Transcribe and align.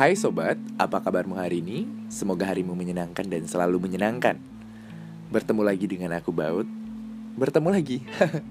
Hai 0.00 0.16
sobat, 0.16 0.56
apa 0.80 0.96
kabarmu 1.04 1.36
hari 1.36 1.60
ini? 1.60 1.84
Semoga 2.08 2.48
harimu 2.48 2.72
menyenangkan 2.72 3.20
dan 3.28 3.44
selalu 3.44 3.84
menyenangkan. 3.84 4.40
Bertemu 5.28 5.60
lagi 5.60 5.84
dengan 5.84 6.16
aku 6.16 6.32
Baut. 6.32 6.64
Bertemu 7.36 7.68
lagi. 7.68 8.00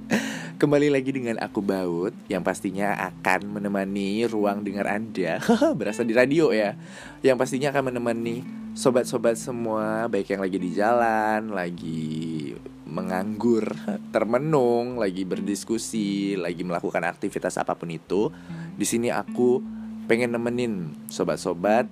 Kembali 0.62 0.94
lagi 0.94 1.10
dengan 1.10 1.42
aku 1.42 1.66
Baut 1.66 2.14
yang 2.30 2.46
pastinya 2.46 2.94
akan 3.02 3.50
menemani 3.50 4.30
ruang 4.30 4.62
dengar 4.62 4.94
Anda. 4.94 5.42
Berasa 5.82 6.06
di 6.06 6.14
radio 6.14 6.54
ya. 6.54 6.78
Yang 7.26 7.42
pastinya 7.42 7.74
akan 7.74 7.98
menemani 7.98 8.46
sobat-sobat 8.78 9.34
semua 9.34 10.06
baik 10.06 10.30
yang 10.30 10.46
lagi 10.46 10.62
di 10.62 10.70
jalan, 10.78 11.50
lagi 11.50 12.54
menganggur, 12.86 13.74
termenung, 14.14 15.02
lagi 15.02 15.26
berdiskusi, 15.26 16.38
lagi 16.38 16.62
melakukan 16.62 17.10
aktivitas 17.10 17.58
apa 17.58 17.74
pun 17.74 17.90
itu. 17.90 18.30
Di 18.78 18.86
sini 18.86 19.10
aku 19.10 19.79
pengen 20.10 20.34
nemenin 20.34 20.98
sobat-sobat 21.06 21.86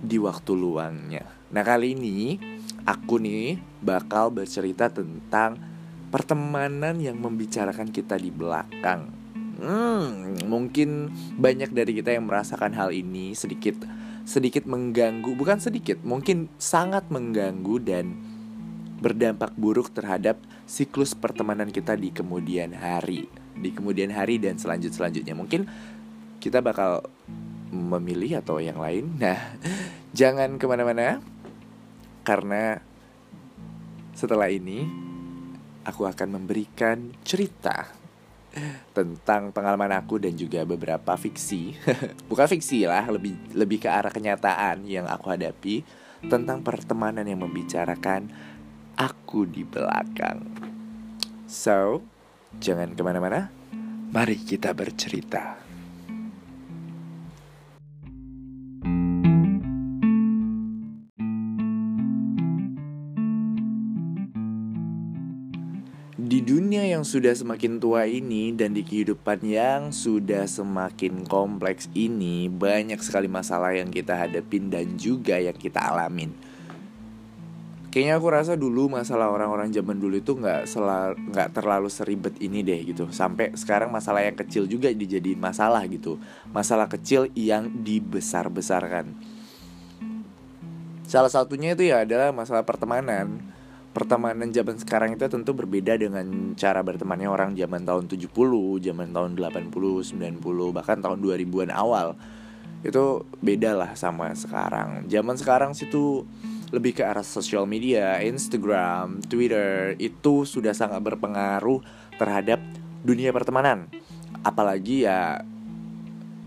di 0.00 0.16
waktu 0.16 0.56
luangnya. 0.56 1.28
Nah 1.52 1.60
kali 1.60 1.92
ini 1.92 2.40
aku 2.88 3.20
nih 3.20 3.60
bakal 3.84 4.32
bercerita 4.32 4.88
tentang 4.88 5.60
pertemanan 6.08 6.96
yang 6.96 7.20
membicarakan 7.20 7.92
kita 7.92 8.16
di 8.16 8.32
belakang. 8.32 9.12
Hmm, 9.60 10.40
mungkin 10.48 11.12
banyak 11.36 11.68
dari 11.76 12.00
kita 12.00 12.16
yang 12.16 12.24
merasakan 12.24 12.72
hal 12.72 12.88
ini 12.88 13.36
sedikit 13.36 13.84
sedikit 14.24 14.64
mengganggu, 14.64 15.36
bukan 15.36 15.60
sedikit, 15.60 16.00
mungkin 16.04 16.52
sangat 16.60 17.08
mengganggu 17.08 17.76
dan 17.80 18.16
berdampak 19.00 19.56
buruk 19.56 19.92
terhadap 19.92 20.36
siklus 20.68 21.16
pertemanan 21.16 21.72
kita 21.72 21.96
di 21.96 22.12
kemudian 22.12 22.76
hari, 22.76 23.24
di 23.56 23.72
kemudian 23.72 24.12
hari 24.12 24.36
dan 24.36 24.60
selanjut 24.60 24.92
selanjutnya. 24.92 25.32
Mungkin 25.32 25.64
kita 26.44 26.60
bakal 26.60 27.02
memilih 27.72 28.40
atau 28.40 28.60
yang 28.60 28.80
lain. 28.80 29.16
Nah, 29.20 29.56
jangan 30.16 30.56
ke 30.56 30.64
mana-mana 30.64 31.20
karena 32.24 32.80
setelah 34.12 34.50
ini 34.50 34.84
aku 35.86 36.04
akan 36.04 36.40
memberikan 36.40 37.14
cerita 37.24 37.88
tentang 38.92 39.54
pengalaman 39.54 39.94
aku 39.94 40.18
dan 40.18 40.34
juga 40.34 40.64
beberapa 40.64 41.14
fiksi. 41.14 41.76
Bukan 42.30 42.46
fiksi 42.48 42.88
lah, 42.88 43.06
lebih 43.08 43.36
lebih 43.54 43.78
ke 43.84 43.88
arah 43.88 44.10
kenyataan 44.10 44.84
yang 44.88 45.06
aku 45.06 45.30
hadapi 45.30 45.84
tentang 46.26 46.66
pertemanan 46.66 47.22
yang 47.22 47.38
membicarakan 47.44 48.26
aku 48.98 49.46
di 49.46 49.62
belakang. 49.62 50.42
So, 51.46 52.02
jangan 52.58 52.92
ke 52.98 53.02
mana-mana. 53.06 53.54
Mari 54.08 54.40
kita 54.40 54.74
bercerita. 54.74 55.67
Di 66.18 66.42
dunia 66.42 66.82
yang 66.82 67.06
sudah 67.06 67.30
semakin 67.30 67.78
tua 67.78 68.02
ini 68.02 68.50
dan 68.50 68.74
di 68.74 68.82
kehidupan 68.82 69.38
yang 69.46 69.94
sudah 69.94 70.50
semakin 70.50 71.22
kompleks 71.22 71.86
ini 71.94 72.50
Banyak 72.50 72.98
sekali 72.98 73.30
masalah 73.30 73.70
yang 73.78 73.86
kita 73.86 74.26
hadapin 74.26 74.66
dan 74.66 74.98
juga 74.98 75.38
yang 75.38 75.54
kita 75.54 75.78
alamin. 75.78 76.34
Kayaknya 77.94 78.14
aku 78.18 78.28
rasa 78.34 78.58
dulu 78.58 78.90
masalah 78.90 79.30
orang-orang 79.30 79.70
zaman 79.70 80.02
dulu 80.02 80.18
itu 80.18 80.34
nggak 80.34 80.66
nggak 81.30 81.48
terlalu 81.54 81.86
seribet 81.86 82.34
ini 82.42 82.66
deh 82.66 82.82
gitu. 82.82 83.06
Sampai 83.14 83.54
sekarang 83.54 83.94
masalah 83.94 84.26
yang 84.26 84.34
kecil 84.34 84.66
juga 84.66 84.90
dijadiin 84.90 85.38
masalah 85.38 85.86
gitu. 85.86 86.18
Masalah 86.50 86.90
kecil 86.90 87.30
yang 87.38 87.70
dibesar-besarkan. 87.86 89.14
Salah 91.06 91.30
satunya 91.30 91.78
itu 91.78 91.86
ya 91.86 92.02
adalah 92.02 92.34
masalah 92.34 92.66
pertemanan 92.66 93.54
pertemanan 93.98 94.54
zaman 94.54 94.78
sekarang 94.78 95.18
itu 95.18 95.26
tentu 95.26 95.50
berbeda 95.58 95.98
dengan 95.98 96.54
cara 96.54 96.86
bertemannya 96.86 97.26
orang 97.26 97.58
zaman 97.58 97.82
tahun 97.82 98.06
70, 98.06 98.30
zaman 98.78 99.10
tahun 99.10 99.34
80, 99.34 99.74
90, 99.74 100.38
bahkan 100.70 101.02
tahun 101.02 101.18
2000-an 101.18 101.74
awal. 101.74 102.14
Itu 102.86 103.26
beda 103.42 103.74
lah 103.74 103.98
sama 103.98 104.30
sekarang. 104.38 105.10
Zaman 105.10 105.34
sekarang 105.34 105.74
situ 105.74 106.22
lebih 106.70 106.94
ke 106.94 107.02
arah 107.02 107.26
sosial 107.26 107.66
media, 107.66 108.22
Instagram, 108.22 109.18
Twitter 109.26 109.98
itu 109.98 110.46
sudah 110.46 110.70
sangat 110.70 111.02
berpengaruh 111.02 111.82
terhadap 112.22 112.62
dunia 113.02 113.34
pertemanan. 113.34 113.90
Apalagi 114.46 115.10
ya 115.10 115.42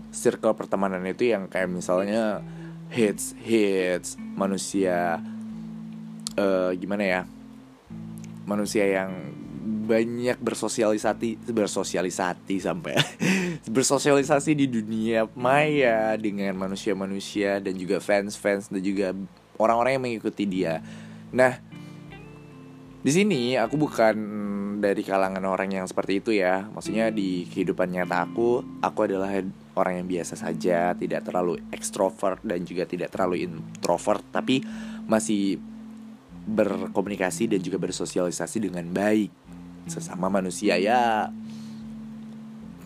circle 0.08 0.56
pertemanan 0.56 1.04
itu 1.04 1.28
yang 1.28 1.52
kayak 1.52 1.68
misalnya 1.68 2.40
hits 2.88 3.36
hits 3.44 4.16
manusia 4.16 5.20
uh, 6.36 6.72
gimana 6.76 7.04
ya 7.04 7.20
manusia 8.44 8.84
yang 8.88 9.10
banyak 9.62 10.38
bersosialisasi 10.38 11.50
bersosialisasi 11.50 12.56
sampai 12.62 12.94
bersosialisasi 13.76 14.54
di 14.54 14.66
dunia 14.70 15.26
maya 15.34 16.14
dengan 16.18 16.54
manusia-manusia 16.54 17.58
dan 17.58 17.74
juga 17.78 17.98
fans-fans 17.98 18.70
dan 18.70 18.82
juga 18.82 19.14
orang-orang 19.58 19.98
yang 19.98 20.04
mengikuti 20.04 20.44
dia. 20.46 20.82
Nah, 21.30 21.58
di 23.02 23.10
sini 23.10 23.58
aku 23.58 23.74
bukan 23.78 24.16
dari 24.82 25.06
kalangan 25.06 25.46
orang 25.46 25.70
yang 25.70 25.86
seperti 25.86 26.18
itu 26.18 26.30
ya. 26.34 26.66
Maksudnya 26.74 27.14
di 27.14 27.46
kehidupan 27.46 27.94
nyata 27.94 28.26
aku, 28.26 28.82
aku 28.82 28.98
adalah 29.06 29.30
orang 29.78 30.02
yang 30.02 30.06
biasa 30.10 30.34
saja, 30.34 30.92
tidak 30.98 31.22
terlalu 31.22 31.62
ekstrovert 31.70 32.42
dan 32.42 32.66
juga 32.66 32.82
tidak 32.84 33.14
terlalu 33.14 33.46
introvert, 33.46 34.26
tapi 34.34 34.66
masih 35.06 35.62
berkomunikasi 36.42 37.46
dan 37.46 37.60
juga 37.62 37.78
bersosialisasi 37.78 38.66
dengan 38.66 38.86
baik 38.90 39.30
sesama 39.86 40.30
manusia 40.30 40.78
ya 40.78 41.30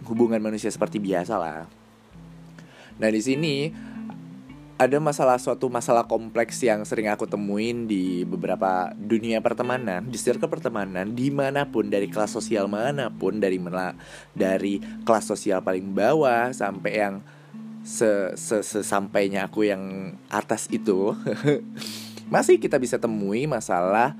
hubungan 0.06 0.38
manusia 0.38 0.70
seperti 0.70 1.02
biasa 1.02 1.34
lah. 1.36 1.66
Nah 2.96 3.08
di 3.10 3.20
sini 3.20 3.54
ada 4.76 5.00
masalah 5.00 5.40
suatu 5.40 5.72
masalah 5.72 6.04
kompleks 6.04 6.60
yang 6.60 6.84
sering 6.84 7.08
aku 7.08 7.24
temuin 7.24 7.88
di 7.88 8.28
beberapa 8.28 8.92
dunia 8.92 9.40
pertemanan, 9.40 10.04
di 10.04 10.20
circle 10.20 10.52
pertemanan, 10.52 11.16
di 11.16 11.32
mana 11.32 11.64
pun 11.64 11.88
dari 11.88 12.12
kelas 12.12 12.36
sosial 12.36 12.68
mana 12.68 13.08
pun, 13.08 13.40
dari 13.40 13.56
mana 13.56 13.96
dari 14.36 14.78
kelas 15.08 15.32
sosial 15.32 15.64
paling 15.64 15.96
bawah 15.96 16.52
sampai 16.52 16.92
yang 16.92 17.14
se, 17.80 18.36
se 18.36 18.60
sesampainya 18.60 19.48
aku 19.48 19.64
yang 19.64 20.12
atas 20.28 20.68
itu. 20.68 21.16
masih 22.26 22.58
kita 22.58 22.76
bisa 22.76 22.98
temui 22.98 23.46
masalah 23.46 24.18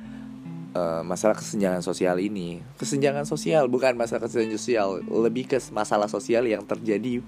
uh, 0.76 1.02
masalah 1.02 1.34
kesenjangan 1.34 1.80
sosial 1.80 2.20
ini. 2.20 2.60
Kesenjangan 2.76 3.24
sosial 3.24 3.66
bukan 3.66 3.96
masalah 3.96 4.28
kesenjangan 4.28 4.60
sosial, 4.60 4.88
lebih 5.08 5.48
ke 5.48 5.58
masalah 5.72 6.06
sosial 6.06 6.44
yang 6.44 6.62
terjadi 6.62 7.24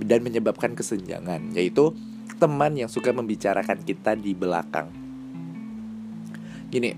dan 0.00 0.24
menyebabkan 0.24 0.72
kesenjangan, 0.72 1.52
yaitu 1.52 1.92
teman 2.40 2.72
yang 2.78 2.88
suka 2.88 3.12
membicarakan 3.12 3.84
kita 3.84 4.16
di 4.16 4.32
belakang. 4.32 4.88
Gini, 6.72 6.96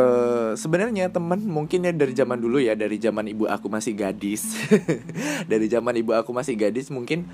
uh, 0.00 0.56
sebenarnya 0.56 1.12
teman 1.12 1.44
mungkin 1.44 1.84
ya 1.84 1.92
dari 1.92 2.16
zaman 2.16 2.40
dulu 2.40 2.56
ya, 2.56 2.72
dari 2.72 2.96
zaman 2.96 3.28
ibu 3.28 3.44
aku 3.44 3.68
masih 3.68 3.92
gadis, 3.92 4.56
dari 5.52 5.68
zaman 5.68 6.00
ibu 6.00 6.16
aku 6.16 6.32
masih 6.32 6.56
gadis 6.56 6.88
mungkin 6.88 7.28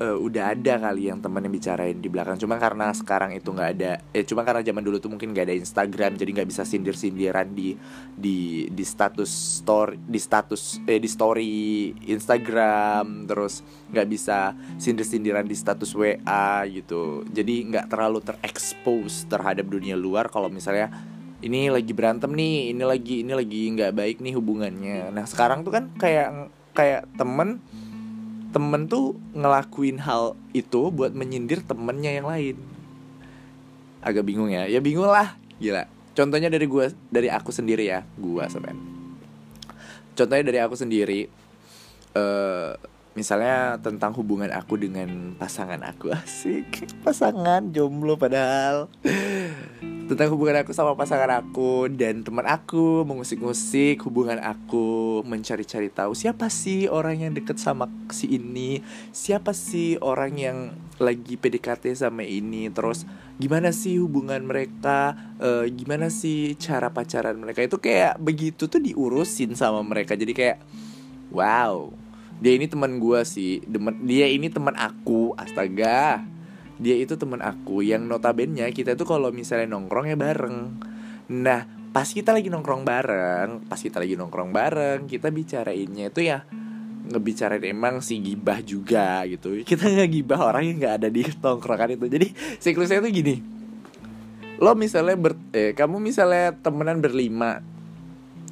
uh, 0.00 0.16
udah 0.16 0.56
ada 0.56 0.80
kali 0.80 1.12
yang 1.12 1.20
temen 1.20 1.44
yang 1.44 1.52
bicarain 1.52 1.98
di 2.00 2.08
belakang. 2.08 2.40
Cuma 2.40 2.56
karena 2.56 2.90
sekarang 2.96 3.36
itu 3.36 3.52
nggak 3.52 3.70
ada 3.76 4.00
eh 4.16 4.24
cuma 4.24 4.42
karena 4.42 4.64
zaman 4.64 4.82
dulu 4.82 4.96
tuh 4.98 5.12
mungkin 5.12 5.36
nggak 5.36 5.46
ada 5.52 5.56
Instagram 5.56 6.16
jadi 6.16 6.30
nggak 6.40 6.48
bisa 6.48 6.62
sindir 6.64 6.96
sindiran 6.96 7.52
di 7.52 7.76
di 8.16 8.66
di 8.72 8.84
status 8.84 9.60
story 9.60 10.00
di 10.00 10.18
status 10.18 10.80
eh 10.88 10.98
di 10.98 11.08
story 11.08 11.50
Instagram 12.08 13.28
terus 13.28 13.60
nggak 13.92 14.06
bisa 14.08 14.56
sindir 14.80 15.04
sindiran 15.04 15.44
di 15.44 15.54
status 15.54 15.92
WA 15.92 16.64
gitu. 16.72 17.22
Jadi 17.28 17.68
nggak 17.68 17.92
terlalu 17.92 18.24
terekspos 18.24 19.28
terhadap 19.28 19.68
dunia 19.68 19.94
luar 19.94 20.32
kalau 20.32 20.48
misalnya 20.48 20.88
ini 21.40 21.72
lagi 21.72 21.92
berantem 21.96 22.32
nih 22.36 22.76
ini 22.76 22.84
lagi 22.84 23.14
ini 23.24 23.32
lagi 23.32 23.60
nggak 23.76 23.92
baik 23.92 24.16
nih 24.24 24.34
hubungannya. 24.36 25.12
Nah 25.12 25.24
sekarang 25.28 25.64
tuh 25.64 25.72
kan 25.72 25.84
kayak 25.96 26.52
kayak 26.72 27.08
temen 27.16 27.60
temen 28.50 28.90
tuh 28.90 29.16
ngelakuin 29.32 30.02
hal 30.02 30.34
itu 30.50 30.90
buat 30.90 31.14
menyindir 31.14 31.62
temennya 31.62 32.10
yang 32.18 32.26
lain. 32.26 32.56
Agak 34.02 34.26
bingung 34.26 34.50
ya. 34.50 34.66
Ya 34.66 34.82
bingung 34.82 35.06
lah. 35.06 35.38
Gila. 35.62 35.86
Contohnya 36.14 36.50
dari 36.50 36.66
gua 36.66 36.90
dari 37.08 37.30
aku 37.30 37.54
sendiri 37.54 37.86
ya. 37.86 38.02
Gua 38.18 38.50
semen 38.50 39.00
contohnya 40.20 40.44
dari 40.44 40.60
aku 40.60 40.76
sendiri 40.76 41.32
uh, 42.12 42.76
misalnya 43.16 43.80
tentang 43.80 44.12
hubungan 44.14 44.52
aku 44.52 44.76
dengan 44.76 45.34
pasangan 45.40 45.80
aku. 45.82 46.12
Asik. 46.14 46.86
Pasangan 47.00 47.72
jomblo 47.72 48.20
padahal 48.20 48.92
tentang 50.10 50.26
hubungan 50.34 50.66
aku 50.66 50.74
sama 50.74 50.98
pasangan 50.98 51.38
aku 51.38 51.86
dan 51.86 52.26
teman 52.26 52.42
aku 52.42 53.06
mengusik-ngusik 53.06 54.02
hubungan 54.02 54.42
aku 54.42 55.22
mencari-cari 55.22 55.86
tahu 55.86 56.18
siapa 56.18 56.50
sih 56.50 56.90
orang 56.90 57.22
yang 57.22 57.32
deket 57.32 57.62
sama 57.62 57.86
si 58.10 58.26
ini 58.34 58.82
siapa 59.14 59.54
sih 59.54 60.02
orang 60.02 60.32
yang 60.34 60.58
lagi 60.98 61.38
PDKT 61.38 61.94
sama 61.94 62.26
ini 62.26 62.66
terus 62.74 63.06
gimana 63.38 63.70
sih 63.70 64.02
hubungan 64.02 64.42
mereka 64.42 65.14
uh, 65.38 65.64
gimana 65.70 66.12
sih 66.12 66.58
cara 66.60 66.92
pacaran 66.92 67.40
mereka. 67.40 67.64
Itu 67.64 67.80
kayak 67.80 68.20
begitu 68.20 68.68
tuh 68.68 68.84
diurusin 68.84 69.56
sama 69.56 69.80
mereka. 69.80 70.12
Jadi 70.12 70.36
kayak 70.36 70.60
wow 71.32 71.88
dia 72.40 72.56
ini 72.56 72.66
teman 72.66 72.96
gue 72.96 73.20
sih 73.28 73.60
dia 74.04 74.26
ini 74.28 74.48
teman 74.48 74.72
aku 74.74 75.36
astaga 75.36 76.24
dia 76.80 76.96
itu 76.96 77.14
teman 77.20 77.44
aku 77.44 77.84
yang 77.84 78.08
notabene 78.08 78.72
kita 78.72 78.96
tuh 78.96 79.04
kalau 79.04 79.28
misalnya 79.28 79.76
nongkrong 79.76 80.08
ya 80.08 80.16
bareng. 80.16 80.56
Nah 81.28 81.60
pas 81.92 82.08
kita 82.08 82.32
lagi 82.32 82.48
nongkrong 82.48 82.82
bareng 82.88 83.68
pas 83.68 83.76
kita 83.76 84.00
lagi 84.00 84.16
nongkrong 84.16 84.54
bareng 84.54 85.10
kita 85.10 85.28
bicarainnya 85.28 86.08
itu 86.08 86.22
ya 86.24 86.46
ngebicarain 87.10 87.66
emang 87.66 88.00
si 88.00 88.22
gibah 88.24 88.64
juga 88.64 89.20
gitu. 89.28 89.60
Kita 89.60 89.92
nggak 89.92 90.08
gibah 90.08 90.40
orang 90.40 90.64
yang 90.72 90.76
nggak 90.80 90.94
ada 91.04 91.08
di 91.12 91.20
nongkrongan 91.26 92.00
itu. 92.00 92.06
Jadi 92.08 92.26
siklusnya 92.56 93.04
tuh 93.04 93.12
gini. 93.12 93.36
Lo 94.60 94.72
misalnya 94.72 95.16
ber 95.20 95.36
eh, 95.52 95.76
kamu 95.76 96.00
misalnya 96.00 96.56
temenan 96.64 97.04
berlima 97.04 97.60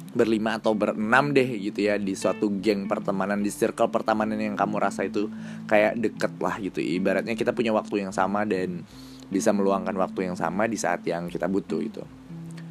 berlima 0.09 0.57
atau 0.57 0.73
berenam 0.73 1.29
deh 1.31 1.45
gitu 1.45 1.85
ya 1.85 2.01
di 2.01 2.17
suatu 2.17 2.49
geng 2.57 2.89
pertemanan 2.89 3.45
di 3.45 3.53
circle 3.53 3.93
pertemanan 3.93 4.41
yang 4.41 4.57
kamu 4.57 4.81
rasa 4.81 5.05
itu 5.05 5.29
kayak 5.69 5.97
deket 6.01 6.33
lah 6.41 6.55
gitu. 6.57 6.81
Ibaratnya 6.81 7.37
kita 7.37 7.53
punya 7.53 7.69
waktu 7.71 8.05
yang 8.05 8.13
sama 8.13 8.45
dan 8.45 8.81
bisa 9.29 9.53
meluangkan 9.53 9.93
waktu 9.93 10.31
yang 10.31 10.37
sama 10.37 10.65
di 10.65 10.77
saat 10.77 11.05
yang 11.05 11.29
kita 11.29 11.45
butuh 11.45 11.77
itu 11.77 12.01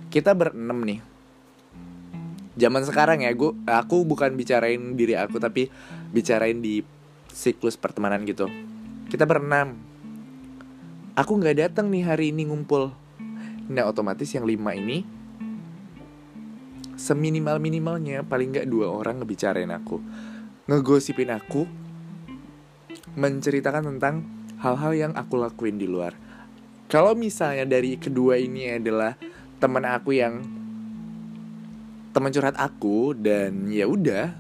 kita 0.09 0.33
berenam 0.33 0.83
nih. 0.83 1.01
Zaman 2.59 2.83
sekarang 2.83 3.23
ya 3.23 3.31
gue 3.31 3.55
aku 3.69 4.03
bukan 4.03 4.35
bicarain 4.35 4.99
diri 4.99 5.15
aku 5.15 5.39
tapi 5.39 5.71
bicarain 6.11 6.59
di 6.59 6.83
siklus 7.31 7.79
pertemanan 7.79 8.27
gitu. 8.27 8.51
Kita 9.07 9.29
berenam. 9.29 9.79
Aku 11.15 11.39
nggak 11.39 11.57
datang 11.71 11.93
nih 11.93 12.03
hari 12.03 12.35
ini 12.35 12.51
ngumpul. 12.51 12.91
Nah 13.69 13.85
otomatis 13.87 14.27
yang 14.35 14.49
lima 14.49 14.75
ini 14.75 15.07
seminimal 16.99 17.63
minimalnya 17.63 18.27
paling 18.27 18.51
nggak 18.51 18.69
dua 18.69 18.91
orang 18.91 19.23
ngebicarain 19.23 19.71
aku. 19.71 20.03
Ngegosipin 20.69 21.33
aku 21.33 21.65
menceritakan 23.15 23.97
tentang 23.97 24.27
hal-hal 24.61 24.93
yang 24.93 25.13
aku 25.15 25.39
lakuin 25.39 25.79
di 25.79 25.87
luar. 25.87 26.13
Kalau 26.91 27.15
misalnya 27.15 27.65
dari 27.65 27.97
kedua 27.97 28.37
ini 28.37 28.77
adalah 28.77 29.15
teman 29.63 29.87
aku 29.87 30.19
yang 30.19 30.43
teman 32.13 32.35
curhat 32.35 32.59
aku 32.59 33.15
dan 33.15 33.71
ya 33.71 33.87
udah 33.87 34.35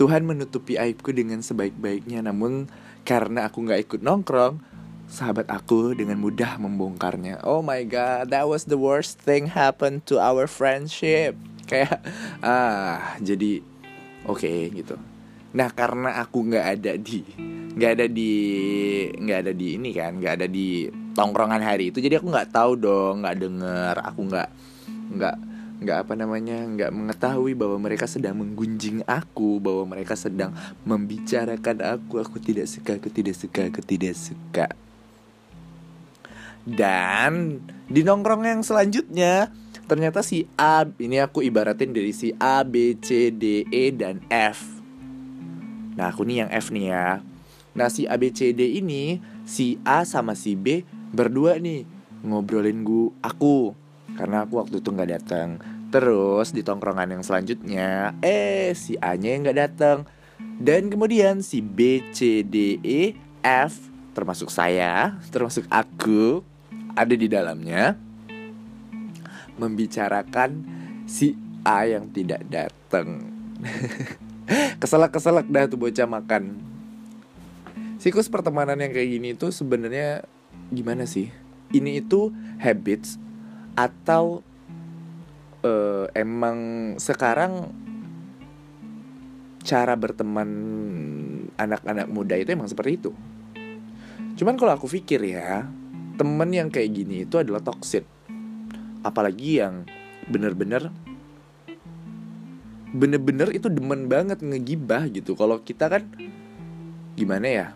Tuhan 0.00 0.24
menutupi 0.24 0.80
aibku 0.80 1.12
dengan 1.12 1.44
sebaik-baiknya. 1.44 2.24
Namun 2.24 2.66
karena 3.04 3.46
aku 3.46 3.68
nggak 3.68 3.80
ikut 3.84 4.00
nongkrong 4.00 4.62
sahabat 5.08 5.48
aku 5.52 5.92
dengan 5.92 6.20
mudah 6.20 6.56
membongkarnya. 6.56 7.44
Oh 7.44 7.60
my 7.60 7.84
god 7.84 8.32
that 8.32 8.48
was 8.48 8.64
the 8.66 8.80
worst 8.80 9.20
thing 9.20 9.52
happened 9.52 10.04
to 10.08 10.16
our 10.16 10.48
friendship 10.48 11.36
kayak 11.68 12.00
ah 12.40 13.20
jadi 13.20 13.60
oke 14.24 14.40
okay, 14.40 14.72
gitu. 14.72 14.96
Nah 15.52 15.68
karena 15.72 16.16
aku 16.20 16.48
nggak 16.48 16.66
ada 16.80 16.92
di 16.96 17.20
nggak 17.78 17.90
ada 17.94 18.06
di 18.10 18.32
nggak 19.14 19.38
ada 19.44 19.52
di 19.54 19.66
ini 19.78 19.90
kan 19.94 20.18
nggak 20.18 20.34
ada 20.40 20.46
di 20.50 20.90
tongkrongan 21.14 21.62
hari 21.62 21.94
itu 21.94 22.02
jadi 22.02 22.18
aku 22.18 22.26
nggak 22.26 22.50
tahu 22.50 22.72
dong 22.80 23.22
nggak 23.22 23.36
denger. 23.38 23.94
Aku 24.02 24.20
nggak 24.26 24.48
nggak 25.14 25.36
nggak 25.78 25.98
apa 26.02 26.12
namanya 26.18 26.58
nggak 26.66 26.90
mengetahui 26.90 27.54
bahwa 27.54 27.78
mereka 27.78 28.10
sedang 28.10 28.34
menggunjing 28.42 29.06
aku 29.06 29.62
bahwa 29.62 29.94
mereka 29.94 30.18
sedang 30.18 30.50
membicarakan 30.82 31.84
aku. 31.84 32.18
Aku 32.24 32.42
tidak 32.42 32.66
suka 32.66 32.98
aku 32.98 33.12
tidak 33.12 33.36
suka 33.36 33.68
aku 33.68 33.80
tidak 33.84 34.16
suka. 34.18 34.66
Dan 36.68 37.64
di 37.88 38.04
nongkrong 38.04 38.44
yang 38.44 38.60
selanjutnya 38.60 39.48
ternyata 39.88 40.20
si 40.20 40.44
A 40.60 40.84
ini 41.00 41.18
aku 41.18 41.40
ibaratin 41.40 41.96
dari 41.96 42.12
si 42.12 42.36
A 42.36 42.60
B 42.62 42.94
C 43.00 43.32
D 43.32 43.64
E 43.72 43.88
dan 43.90 44.20
F. 44.28 44.60
Nah 45.96 46.12
aku 46.12 46.22
nih 46.28 46.44
yang 46.44 46.50
F 46.52 46.68
nih 46.68 46.92
ya. 46.92 47.24
Nah 47.72 47.88
si 47.88 48.04
A 48.04 48.20
B 48.20 48.30
C 48.30 48.52
D 48.52 48.78
ini 48.78 49.18
si 49.48 49.80
A 49.82 50.04
sama 50.04 50.36
si 50.36 50.54
B 50.54 50.84
berdua 51.10 51.56
nih 51.56 51.88
ngobrolin 52.22 52.84
gue 52.84 53.10
aku. 53.24 53.72
Karena 54.14 54.44
aku 54.44 54.60
waktu 54.60 54.84
itu 54.84 54.92
nggak 54.92 55.10
datang. 55.10 55.58
Terus 55.88 56.52
di 56.52 56.60
tongkrongan 56.60 57.16
yang 57.16 57.24
selanjutnya 57.24 58.12
eh 58.20 58.76
si 58.76 58.94
A 59.00 59.16
nya 59.16 59.32
yang 59.32 59.48
nggak 59.48 59.58
datang. 59.58 59.98
Dan 60.60 60.92
kemudian 60.92 61.40
si 61.40 61.64
B 61.64 62.04
C 62.12 62.44
D 62.44 62.76
E 62.84 63.16
F 63.42 63.88
termasuk 64.12 64.50
saya 64.50 65.14
termasuk 65.30 65.62
aku 65.70 66.42
ada 66.98 67.14
di 67.14 67.30
dalamnya 67.30 67.94
membicarakan 69.58 70.64
si 71.04 71.34
A 71.66 71.84
yang 71.84 72.08
tidak 72.14 72.46
datang. 72.48 73.34
keselak-keselak 74.80 75.46
dah 75.50 75.68
tuh 75.68 75.78
bocah 75.78 76.08
makan. 76.08 76.56
Siklus 77.98 78.30
pertemanan 78.30 78.78
yang 78.78 78.94
kayak 78.94 79.10
gini 79.10 79.28
tuh 79.34 79.50
sebenarnya 79.50 80.24
gimana 80.70 81.04
sih? 81.04 81.28
Ini 81.68 82.00
itu 82.00 82.32
habits 82.56 83.20
atau 83.76 84.40
uh, 85.60 86.06
emang 86.16 86.58
sekarang 86.96 87.68
cara 89.60 89.92
berteman 89.98 90.48
anak-anak 91.60 92.08
muda 92.08 92.38
itu 92.40 92.54
emang 92.54 92.70
seperti 92.70 92.92
itu. 92.96 93.10
Cuman 94.38 94.56
kalau 94.56 94.78
aku 94.78 94.86
pikir 94.88 95.20
ya, 95.28 95.66
temen 96.16 96.48
yang 96.54 96.72
kayak 96.72 96.94
gini 96.94 97.26
itu 97.26 97.36
adalah 97.36 97.60
toxic 97.60 98.06
apalagi 99.02 99.62
yang 99.62 99.86
bener-bener 100.28 100.92
bener-bener 102.88 103.52
itu 103.52 103.68
demen 103.68 104.08
banget 104.08 104.40
ngegibah 104.40 105.08
gitu. 105.12 105.36
Kalau 105.36 105.60
kita 105.60 105.92
kan 105.92 106.08
gimana 107.18 107.46
ya 107.46 107.66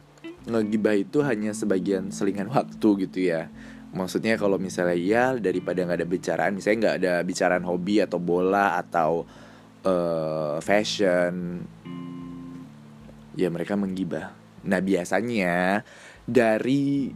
ngegibah 0.48 0.94
itu 0.98 1.22
hanya 1.22 1.54
sebagian 1.54 2.10
selingan 2.10 2.48
waktu 2.56 3.08
gitu 3.08 3.18
ya. 3.20 3.52
Maksudnya 3.92 4.40
kalau 4.40 4.56
misalnya 4.56 4.96
ya 4.96 5.24
daripada 5.36 5.84
nggak 5.84 6.00
ada 6.00 6.08
bicaraan 6.08 6.52
misalnya 6.56 6.78
nggak 6.80 6.96
ada 7.04 7.12
bicaraan 7.28 7.64
hobi 7.68 8.00
atau 8.00 8.16
bola 8.16 8.80
atau 8.80 9.28
uh, 9.84 10.56
fashion 10.64 11.60
ya 13.36 13.48
mereka 13.52 13.76
menggibah. 13.76 14.32
Nah 14.64 14.80
biasanya 14.80 15.84
dari 16.24 17.12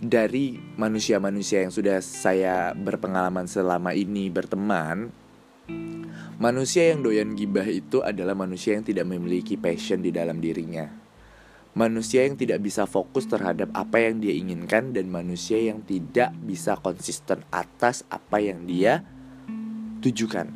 dari 0.00 0.56
manusia-manusia 0.80 1.60
yang 1.60 1.68
sudah 1.68 2.00
saya 2.00 2.72
berpengalaman 2.72 3.44
selama 3.44 3.92
ini 3.92 4.32
berteman, 4.32 5.12
manusia 6.40 6.88
yang 6.88 7.04
doyan 7.04 7.36
gibah 7.36 7.68
itu 7.68 8.00
adalah 8.00 8.32
manusia 8.32 8.80
yang 8.80 8.84
tidak 8.88 9.04
memiliki 9.04 9.60
passion 9.60 10.00
di 10.00 10.08
dalam 10.08 10.40
dirinya. 10.40 10.88
Manusia 11.76 12.26
yang 12.26 12.34
tidak 12.34 12.64
bisa 12.64 12.88
fokus 12.88 13.28
terhadap 13.28 13.70
apa 13.76 14.02
yang 14.02 14.18
dia 14.18 14.34
inginkan 14.34 14.90
dan 14.90 15.06
manusia 15.06 15.60
yang 15.60 15.84
tidak 15.84 16.34
bisa 16.42 16.74
konsisten 16.80 17.44
atas 17.52 18.02
apa 18.10 18.42
yang 18.42 18.64
dia 18.64 19.04
tujukan. 20.00 20.48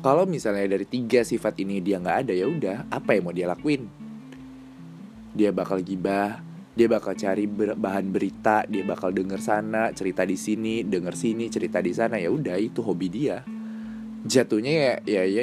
Kalau 0.00 0.24
misalnya 0.28 0.76
dari 0.76 0.86
tiga 0.86 1.24
sifat 1.24 1.56
ini 1.60 1.80
dia 1.80 1.98
nggak 1.98 2.28
ada 2.28 2.32
ya 2.36 2.46
udah, 2.46 2.86
apa 2.92 3.16
yang 3.16 3.24
mau 3.26 3.34
dia 3.34 3.48
lakuin? 3.50 3.88
Dia 5.34 5.50
bakal 5.50 5.82
gibah, 5.82 6.49
dia 6.70 6.86
bakal 6.86 7.18
cari 7.18 7.50
bahan 7.50 8.14
berita 8.14 8.62
dia 8.70 8.86
bakal 8.86 9.10
denger 9.10 9.42
sana 9.42 9.90
cerita 9.90 10.22
di 10.22 10.38
sini 10.38 10.86
denger 10.86 11.14
sini 11.18 11.50
cerita 11.50 11.82
di 11.82 11.90
sana. 11.90 12.16
Ya 12.16 12.30
udah 12.30 12.56
itu 12.56 12.80
hobi 12.80 13.10
dia. 13.10 13.42
Jatuhnya 14.22 15.02
ya 15.04 15.22
ya 15.22 15.22
ya 15.26 15.42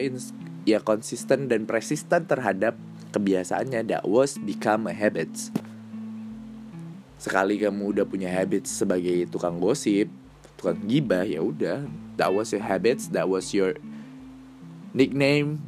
ya 0.63 0.79
konsisten 0.79 1.51
dan 1.51 1.67
persisten 1.67 2.23
terhadap 2.25 2.79
kebiasaannya. 3.11 3.83
That 3.91 4.03
was 4.07 4.39
become 4.39 4.87
a 4.87 4.95
habit. 4.95 5.31
Sekali 7.17 7.57
kamu 7.59 7.97
udah 7.97 8.05
punya 8.05 8.29
habit 8.29 8.69
sebagai 8.69 9.25
tukang 9.27 9.57
gosip 9.57 10.07
tukang 10.57 10.81
gibah 10.89 11.23
ya 11.23 11.39
udah. 11.45 11.85
That 12.17 12.33
was 12.33 12.49
your 12.49 12.65
habits 12.65 13.13
that 13.13 13.29
was 13.29 13.53
your 13.53 13.77
nickname. 14.91 15.61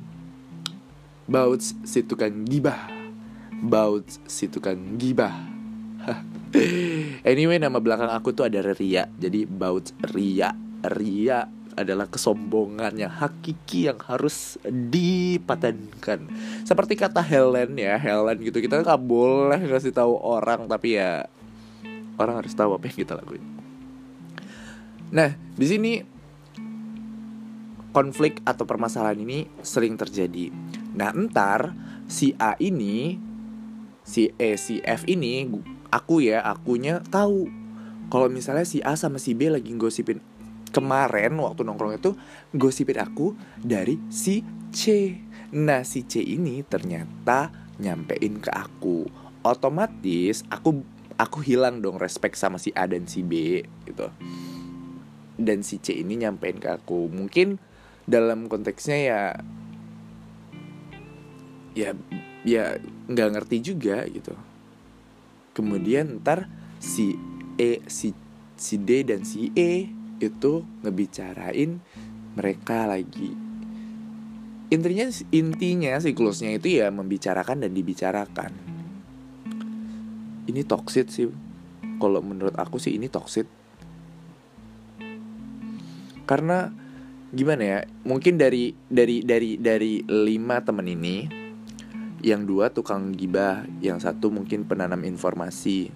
About 1.29 1.61
si 1.61 2.01
tukang 2.01 2.49
gibah 2.49 2.98
about 3.63 4.07
si 4.25 4.47
tukang 4.47 4.97
gibah. 4.97 5.35
Anyway 7.21 7.61
nama 7.61 7.77
belakang 7.77 8.09
aku 8.09 8.33
tuh 8.33 8.49
ada 8.49 8.57
Ria. 8.73 9.05
Jadi 9.21 9.45
Baut 9.45 9.93
Ria. 10.01 10.49
Ria 10.81 11.45
adalah 11.77 12.09
kesombongan 12.09 12.97
yang 12.97 13.13
hakiki 13.13 13.85
yang 13.85 14.01
harus 14.01 14.57
dipatenkan 14.65 16.27
seperti 16.67 16.97
kata 16.97 17.21
Helen 17.21 17.77
ya 17.77 18.01
Helen 18.01 18.41
gitu. 18.41 18.65
Kita 18.65 18.81
nggak 18.81 19.01
boleh 19.05 19.61
ngasih 19.61 19.93
tahu 19.93 20.17
orang 20.17 20.65
tapi 20.65 20.97
ya 20.97 21.29
orang 22.17 22.41
harus 22.41 22.51
tahu 22.57 22.73
apa 22.75 22.89
yang 22.89 22.97
kita 22.97 23.13
lakuin. 23.13 23.45
Nah, 25.09 25.29
di 25.53 25.65
sini 25.65 25.93
konflik 27.89 28.43
atau 28.45 28.67
permasalahan 28.67 29.17
ini 29.21 29.45
sering 29.63 29.97
terjadi. 29.97 30.53
Nah, 30.93 31.09
entar 31.15 31.73
si 32.05 32.35
A 32.37 32.53
ini, 32.61 33.17
si 34.09 34.33
E, 34.41 34.57
si 34.57 34.81
F 34.81 35.05
ini, 35.05 35.45
aku 35.93 36.25
ya, 36.25 36.41
akunya 36.41 37.05
tahu 37.13 37.45
kalau 38.09 38.25
misalnya 38.25 38.65
si 38.65 38.81
A 38.81 38.97
sama 38.97 39.21
si 39.21 39.37
B 39.37 39.53
lagi 39.53 39.69
gosipin 39.77 40.17
kemarin 40.73 41.37
waktu 41.37 41.61
nongkrong 41.61 42.01
itu 42.01 42.17
gosipin 42.57 42.97
aku 42.97 43.37
dari 43.61 44.01
si 44.09 44.41
C. 44.73 45.13
Nah, 45.53 45.85
si 45.85 46.05
C 46.09 46.21
ini 46.21 46.65
ternyata 46.65 47.53
nyampein 47.77 48.41
ke 48.41 48.49
aku. 48.49 49.05
Otomatis 49.45 50.41
aku 50.49 50.81
aku 51.21 51.45
hilang 51.45 51.85
dong 51.85 52.01
respect 52.01 52.33
sama 52.33 52.57
si 52.57 52.73
A 52.73 52.89
dan 52.89 53.05
si 53.05 53.21
B 53.21 53.61
gitu. 53.85 54.09
Dan 55.37 55.61
si 55.61 55.77
C 55.77 56.01
ini 56.01 56.17
nyampein 56.25 56.57
ke 56.57 56.81
aku. 56.81 57.13
Mungkin 57.13 57.61
dalam 58.09 58.49
konteksnya 58.49 58.97
ya 58.97 59.21
ya 61.79 61.95
ya 62.43 62.75
nggak 63.07 63.29
ngerti 63.39 63.57
juga 63.63 64.03
gitu. 64.11 64.35
Kemudian 65.55 66.19
ntar 66.19 66.51
si 66.79 67.15
E, 67.59 67.83
si 67.87 68.11
si 68.55 68.75
D 68.79 69.03
dan 69.07 69.23
si 69.23 69.51
E 69.55 69.87
itu 70.19 70.63
ngebicarain 70.83 71.79
mereka 72.35 72.87
lagi. 72.87 73.35
Intinya 74.69 75.07
intinya 75.31 75.95
siklusnya 75.99 76.59
itu 76.59 76.83
ya 76.83 76.91
membicarakan 76.91 77.63
dan 77.63 77.71
dibicarakan. 77.71 78.51
Ini 80.51 80.61
toxic 80.67 81.07
sih. 81.07 81.31
Kalau 81.99 82.23
menurut 82.23 82.55
aku 82.55 82.79
sih 82.79 82.95
ini 82.95 83.11
toxic 83.11 83.47
karena 86.29 86.69
gimana 87.33 87.63
ya 87.65 87.79
mungkin 88.05 88.37
dari 88.37 88.77
dari 88.85 89.25
dari 89.25 89.57
dari 89.57 90.05
lima 90.05 90.61
temen 90.61 90.85
ini 90.85 91.38
yang 92.19 92.43
dua 92.43 92.71
tukang 92.71 93.15
gibah. 93.15 93.63
Yang 93.79 94.07
satu 94.07 94.31
mungkin 94.31 94.67
penanam 94.67 95.03
informasi. 95.07 95.91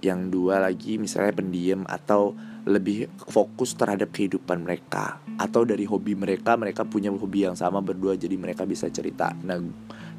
Yang 0.00 0.20
dua 0.32 0.62
lagi 0.62 0.96
misalnya 0.96 1.36
pendiam 1.36 1.84
atau 1.84 2.32
lebih 2.64 3.08
fokus 3.28 3.76
terhadap 3.76 4.12
kehidupan 4.14 4.64
mereka. 4.64 5.20
Atau 5.36 5.68
dari 5.68 5.84
hobi 5.84 6.16
mereka 6.16 6.56
mereka 6.56 6.86
punya 6.86 7.12
hobi 7.12 7.44
yang 7.44 7.56
sama 7.56 7.84
berdua 7.84 8.16
jadi 8.16 8.36
mereka 8.38 8.64
bisa 8.64 8.88
cerita. 8.88 9.32
Nah 9.44 9.60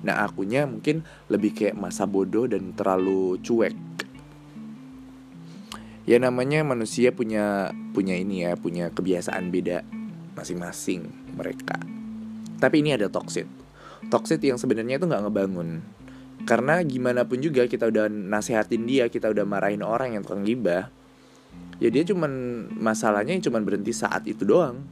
nah 0.01 0.25
akunya 0.25 0.65
mungkin 0.65 1.05
lebih 1.29 1.53
kayak 1.53 1.77
masa 1.77 2.09
bodoh 2.09 2.49
dan 2.49 2.73
terlalu 2.73 3.37
cuek. 3.41 3.73
Ya 6.09 6.17
namanya 6.17 6.65
manusia 6.65 7.13
punya 7.13 7.69
punya 7.93 8.17
ini 8.17 8.41
ya 8.41 8.57
punya 8.57 8.89
kebiasaan 8.89 9.53
beda 9.53 9.85
masing-masing 10.33 11.05
mereka. 11.37 11.77
Tapi 12.57 12.81
ini 12.81 12.97
ada 12.97 13.05
toxic 13.09 13.60
toxic 14.09 14.41
yang 14.41 14.57
sebenarnya 14.57 14.97
itu 14.97 15.05
nggak 15.05 15.23
ngebangun. 15.27 15.83
Karena 16.47 16.81
gimana 16.81 17.21
pun 17.27 17.37
juga 17.37 17.69
kita 17.69 17.93
udah 17.93 18.09
nasehatin 18.09 18.89
dia 18.89 19.05
kita 19.11 19.29
udah 19.29 19.45
marahin 19.45 19.85
orang 19.85 20.17
yang 20.17 20.25
tukang 20.25 20.41
gibah 20.41 20.89
ya 21.81 21.89
dia 21.89 22.05
cuman 22.05 22.31
masalahnya 22.77 23.37
cuman 23.41 23.61
berhenti 23.65 23.93
saat 23.93 24.25
itu 24.29 24.45
doang. 24.45 24.85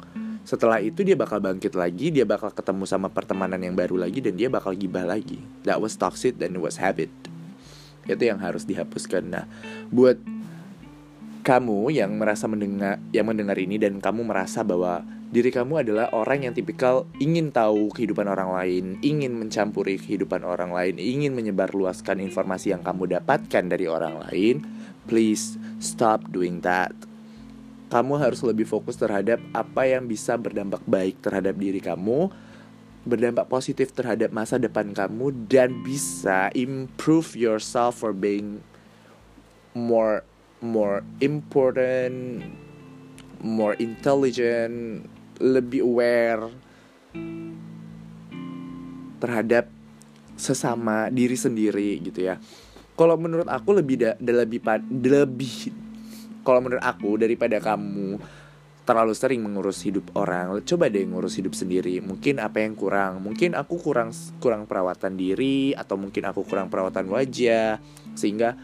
Setelah 0.45 0.81
itu 0.81 1.05
dia 1.05 1.13
bakal 1.13 1.37
bangkit 1.37 1.77
lagi 1.77 2.09
dia 2.09 2.25
bakal 2.25 2.49
ketemu 2.49 2.89
sama 2.89 3.09
pertemanan 3.13 3.61
yang 3.61 3.77
baru 3.77 4.01
lagi 4.01 4.17
dan 4.17 4.33
dia 4.33 4.49
bakal 4.49 4.73
gibah 4.73 5.05
lagi. 5.05 5.37
That 5.65 5.77
was 5.77 5.93
toxic 5.93 6.41
dan 6.41 6.57
was 6.57 6.81
habit. 6.81 7.13
Itu 8.09 8.25
yang 8.25 8.41
harus 8.41 8.65
dihapuskan. 8.65 9.29
Nah 9.29 9.45
buat 9.93 10.17
kamu 11.45 11.93
yang 11.93 12.17
merasa 12.17 12.49
mendengar 12.49 12.97
yang 13.13 13.29
mendengar 13.29 13.57
ini 13.61 13.77
dan 13.77 14.01
kamu 14.01 14.25
merasa 14.25 14.65
bahwa 14.65 15.05
diri 15.29 15.53
kamu 15.53 15.85
adalah 15.85 16.09
orang 16.09 16.49
yang 16.49 16.53
tipikal 16.57 17.05
ingin 17.21 17.53
tahu 17.53 17.93
kehidupan 17.93 18.25
orang 18.25 18.49
lain, 18.49 18.85
ingin 19.05 19.37
mencampuri 19.37 20.01
kehidupan 20.01 20.41
orang 20.41 20.73
lain, 20.73 20.97
ingin 20.97 21.37
menyebarluaskan 21.37 22.17
informasi 22.17 22.73
yang 22.73 22.81
kamu 22.81 23.21
dapatkan 23.21 23.69
dari 23.69 23.85
orang 23.85 24.25
lain, 24.25 24.65
please 25.05 25.61
stop 25.77 26.25
doing 26.33 26.65
that. 26.65 26.93
Kamu 27.93 28.17
harus 28.17 28.41
lebih 28.41 28.65
fokus 28.65 28.97
terhadap 28.97 29.37
apa 29.53 29.85
yang 29.85 30.09
bisa 30.09 30.33
berdampak 30.37 30.81
baik 30.89 31.21
terhadap 31.21 31.57
diri 31.57 31.81
kamu, 31.81 32.33
berdampak 33.05 33.45
positif 33.49 33.93
terhadap 33.93 34.33
masa 34.33 34.57
depan 34.57 34.93
kamu, 34.97 35.33
dan 35.45 35.77
bisa 35.85 36.49
improve 36.57 37.37
yourself 37.37 38.01
for 38.01 38.13
being 38.13 38.65
more 39.77 40.25
more 40.61 41.05
important, 41.21 42.45
more 43.41 43.73
intelligent, 43.79 45.05
lebih 45.39 45.87
aware 45.87 46.51
terhadap 49.19 49.67
sesama 50.39 51.11
diri 51.11 51.35
sendiri 51.35 51.99
gitu 51.99 52.23
ya. 52.23 52.39
Kalau 52.95 53.15
menurut 53.15 53.47
aku 53.47 53.79
lebih 53.79 53.95
da, 53.99 54.15
lebih 54.19 54.59
lebih 54.91 55.71
kalau 56.43 56.59
menurut 56.63 56.83
aku 56.83 57.19
daripada 57.19 57.59
kamu 57.59 58.19
terlalu 58.87 59.13
sering 59.13 59.45
mengurus 59.45 59.85
hidup 59.85 60.09
orang 60.17 60.65
coba 60.65 60.89
deh 60.89 61.05
ngurus 61.05 61.37
hidup 61.37 61.53
sendiri. 61.53 61.99
Mungkin 62.01 62.41
apa 62.41 62.63
yang 62.63 62.73
kurang 62.75 63.23
mungkin 63.23 63.53
aku 63.55 63.79
kurang 63.79 64.11
kurang 64.39 64.65
perawatan 64.65 65.19
diri 65.19 65.75
atau 65.75 65.95
mungkin 65.99 66.27
aku 66.27 66.43
kurang 66.47 66.71
perawatan 66.71 67.07
wajah 67.11 67.77
sehingga 68.15 68.57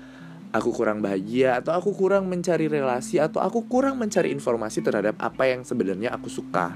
aku 0.55 0.71
kurang 0.71 1.03
bahagia 1.03 1.59
atau 1.59 1.75
aku 1.75 1.91
kurang 1.91 2.31
mencari 2.31 2.71
relasi 2.71 3.19
atau 3.19 3.43
aku 3.43 3.67
kurang 3.67 4.00
mencari 4.00 4.31
informasi 4.31 4.79
terhadap 4.79 5.19
apa 5.19 5.51
yang 5.51 5.67
sebenarnya 5.67 6.15
aku 6.15 6.31
suka. 6.31 6.71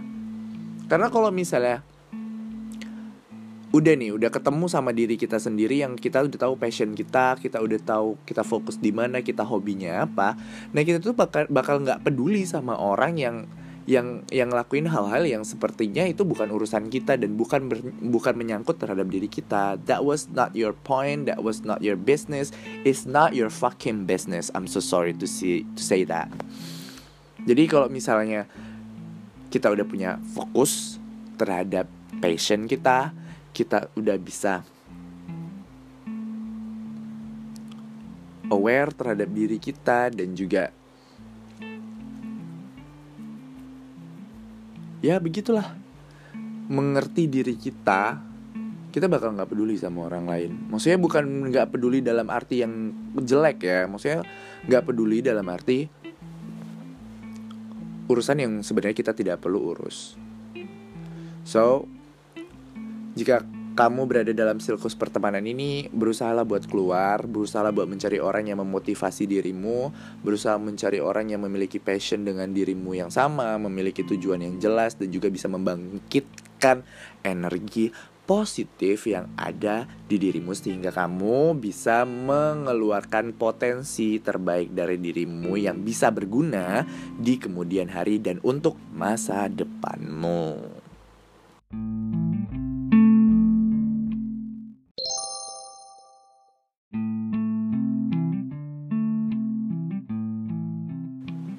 Karena 0.92 1.08
kalau 1.08 1.32
misalnya 1.32 1.80
udah 3.70 3.94
nih 3.94 4.12
udah 4.18 4.34
ketemu 4.34 4.66
sama 4.66 4.90
diri 4.90 5.14
kita 5.14 5.38
sendiri 5.38 5.86
yang 5.86 5.94
kita 5.94 6.26
udah 6.26 6.40
tahu 6.42 6.58
passion 6.58 6.98
kita 6.98 7.38
kita 7.38 7.62
udah 7.62 7.78
tahu 7.78 8.18
kita 8.26 8.42
fokus 8.42 8.82
di 8.82 8.90
mana 8.90 9.22
kita 9.22 9.46
hobinya 9.46 10.10
apa 10.10 10.34
nah 10.74 10.82
kita 10.82 10.98
tuh 10.98 11.14
bakal 11.14 11.46
bakal 11.54 11.78
nggak 11.78 12.02
peduli 12.02 12.50
sama 12.50 12.74
orang 12.82 13.14
yang 13.22 13.46
yang 13.90 14.22
yang 14.30 14.54
lakuin 14.54 14.86
hal-hal 14.86 15.26
yang 15.26 15.42
sepertinya 15.42 16.06
itu 16.06 16.22
bukan 16.22 16.54
urusan 16.54 16.94
kita 16.94 17.18
dan 17.18 17.34
bukan 17.34 17.66
ber, 17.66 17.82
bukan 18.06 18.38
menyangkut 18.38 18.78
terhadap 18.78 19.10
diri 19.10 19.26
kita. 19.26 19.82
That 19.90 20.06
was 20.06 20.30
not 20.30 20.54
your 20.54 20.78
point 20.78 21.26
that 21.26 21.42
was 21.42 21.66
not 21.66 21.82
your 21.82 21.98
business. 21.98 22.54
It's 22.86 23.10
not 23.10 23.34
your 23.34 23.50
fucking 23.50 24.06
business. 24.06 24.54
I'm 24.54 24.70
so 24.70 24.78
sorry 24.78 25.18
to 25.18 25.26
see 25.26 25.66
to 25.74 25.82
say 25.82 26.06
that. 26.06 26.30
Jadi 27.50 27.66
kalau 27.66 27.90
misalnya 27.90 28.46
kita 29.50 29.74
udah 29.74 29.86
punya 29.90 30.22
fokus 30.38 31.02
terhadap 31.42 31.90
passion 32.22 32.70
kita 32.70 33.10
kita 33.50 33.90
udah 33.98 34.18
bisa 34.22 34.62
aware 38.54 38.94
terhadap 38.94 39.30
diri 39.34 39.58
kita 39.58 40.14
dan 40.14 40.38
juga 40.38 40.70
ya 45.00 45.20
begitulah. 45.20 45.76
Mengerti 46.70 47.26
diri 47.26 47.58
kita 47.58 48.30
kita 48.90 49.06
bakal 49.06 49.38
nggak 49.38 49.54
peduli 49.54 49.78
sama 49.78 50.10
orang 50.10 50.26
lain. 50.26 50.52
Maksudnya 50.74 50.98
bukan 50.98 51.54
nggak 51.54 51.70
peduli 51.70 52.02
dalam 52.02 52.26
arti 52.30 52.66
yang 52.66 52.94
jelek 53.14 53.62
ya. 53.62 53.86
Maksudnya 53.86 54.26
nggak 54.66 54.84
peduli 54.90 55.22
dalam 55.22 55.46
arti 55.46 55.86
urusan 58.10 58.38
yang 58.42 58.54
sebenarnya 58.66 58.98
kita 58.98 59.14
tidak 59.14 59.38
perlu 59.38 59.70
urus. 59.74 60.18
So 61.46 61.86
jika 63.14 63.46
kamu 63.80 64.12
berada 64.12 64.36
dalam 64.36 64.60
sirkus 64.60 64.92
pertemanan 64.92 65.48
ini, 65.48 65.88
berusahalah 65.88 66.44
buat 66.44 66.68
keluar, 66.68 67.24
berusahalah 67.24 67.72
buat 67.72 67.88
mencari 67.88 68.20
orang 68.20 68.52
yang 68.52 68.60
memotivasi 68.60 69.24
dirimu, 69.24 69.96
berusaha 70.20 70.60
mencari 70.60 71.00
orang 71.00 71.32
yang 71.32 71.48
memiliki 71.48 71.80
passion 71.80 72.28
dengan 72.28 72.52
dirimu 72.52 72.92
yang 73.00 73.08
sama, 73.08 73.56
memiliki 73.56 74.04
tujuan 74.04 74.44
yang 74.44 74.60
jelas 74.60 75.00
dan 75.00 75.08
juga 75.08 75.32
bisa 75.32 75.48
membangkitkan 75.48 76.84
energi 77.24 77.96
positif 78.28 79.08
yang 79.08 79.32
ada 79.40 79.88
di 80.12 80.20
dirimu 80.20 80.52
sehingga 80.52 80.92
kamu 80.92 81.56
bisa 81.64 82.04
mengeluarkan 82.04 83.32
potensi 83.32 84.20
terbaik 84.20 84.76
dari 84.76 85.00
dirimu 85.00 85.56
yang 85.56 85.88
bisa 85.88 86.12
berguna 86.12 86.84
di 87.16 87.40
kemudian 87.40 87.88
hari 87.88 88.20
dan 88.20 88.44
untuk 88.44 88.76
masa 88.92 89.48
depanmu. 89.48 90.79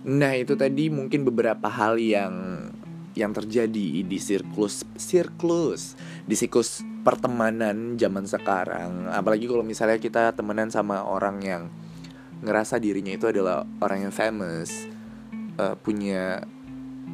Nah 0.06 0.32
itu 0.32 0.56
tadi 0.56 0.88
mungkin 0.88 1.28
beberapa 1.28 1.68
hal 1.68 2.00
yang 2.00 2.32
yang 3.18 3.34
terjadi 3.34 4.06
di 4.06 4.18
siklus 4.22 4.86
siklus 4.94 5.98
di 6.24 6.38
siklus 6.38 6.80
pertemanan 7.04 7.98
zaman 8.00 8.24
sekarang. 8.24 9.10
Apalagi 9.10 9.44
kalau 9.50 9.64
misalnya 9.66 9.98
kita 10.00 10.32
temenan 10.32 10.72
sama 10.72 11.04
orang 11.04 11.36
yang 11.44 11.62
ngerasa 12.40 12.80
dirinya 12.80 13.12
itu 13.12 13.28
adalah 13.28 13.68
orang 13.84 14.08
yang 14.08 14.14
famous 14.14 14.88
uh, 15.60 15.76
punya 15.76 16.40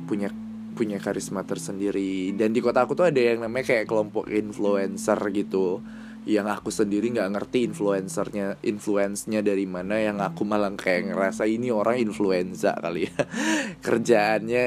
punya 0.07 0.31
punya 0.77 1.01
karisma 1.01 1.43
tersendiri. 1.43 2.37
Dan 2.37 2.53
di 2.53 2.61
kota 2.63 2.85
aku 2.85 2.95
tuh 2.95 3.09
ada 3.09 3.19
yang 3.19 3.43
namanya 3.43 3.75
kayak 3.75 3.89
kelompok 3.89 4.29
influencer 4.31 5.19
gitu 5.35 5.81
yang 6.27 6.51
aku 6.51 6.75
sendiri 6.75 7.15
nggak 7.15 7.39
ngerti 7.39 7.71
influencernya 7.71 8.59
influence-nya 8.67 9.47
dari 9.47 9.63
mana 9.63 9.95
yang 10.03 10.19
aku 10.19 10.43
malah 10.43 10.75
kayak 10.75 11.15
ngerasa 11.15 11.47
ini 11.47 11.71
orang 11.71 12.03
influenza 12.03 12.75
kali 12.75 13.07
ya. 13.07 13.15
Kerjaannya 13.87 14.65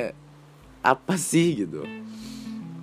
apa 0.79 1.15
sih 1.19 1.67
gitu. 1.67 1.83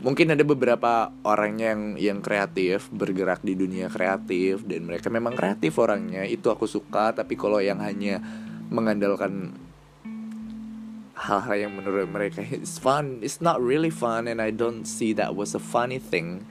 Mungkin 0.05 0.37
ada 0.37 0.45
beberapa 0.45 1.09
orang 1.25 1.57
yang 1.57 1.81
yang 1.97 2.21
kreatif 2.21 2.93
bergerak 2.93 3.41
di 3.41 3.57
dunia 3.57 3.89
kreatif 3.89 4.61
dan 4.69 4.85
mereka 4.85 5.09
memang 5.09 5.33
kreatif 5.33 5.81
orangnya. 5.81 6.29
Itu 6.29 6.53
aku 6.53 6.69
suka 6.69 7.17
tapi 7.17 7.33
kalau 7.33 7.65
yang 7.65 7.81
hanya 7.81 8.21
mengandalkan 8.69 9.57
hal-hal 11.17 11.57
yang 11.57 11.73
menurut 11.73 12.13
mereka 12.13 12.45
it's 12.45 12.77
fun 12.77 13.25
it's 13.25 13.41
not 13.41 13.57
really 13.57 13.89
fun 13.89 14.29
and 14.29 14.37
I 14.37 14.53
don't 14.53 14.85
see 14.85 15.17
that 15.17 15.33
was 15.33 15.57
a 15.57 15.63
funny 15.65 15.97
thing. 15.97 16.45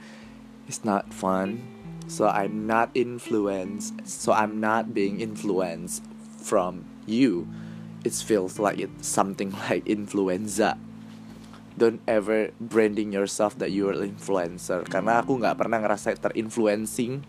It's 0.66 0.82
not 0.82 1.14
fun 1.14 1.75
so 2.06 2.26
I'm 2.26 2.66
not 2.66 2.90
influenced 2.94 4.06
so 4.06 4.32
I'm 4.32 4.58
not 4.62 4.94
being 4.94 5.20
influenced 5.20 6.02
from 6.38 6.86
you. 7.06 7.46
It 8.06 8.14
feels 8.14 8.58
like 8.62 8.78
it's 8.78 9.06
something 9.06 9.50
like 9.66 9.86
influenza. 9.86 10.78
Don't 11.76 12.00
ever 12.08 12.56
branding 12.56 13.12
yourself 13.12 13.58
that 13.60 13.68
you're 13.68 13.92
an 13.92 14.16
influencer. 14.16 14.86
Karena 14.88 15.20
aku 15.20 15.36
nggak 15.36 15.60
pernah 15.60 15.82
ngerasa 15.82 16.16
terinfluencing 16.16 17.20